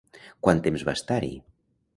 [0.47, 1.33] Quant temps va estar-hi?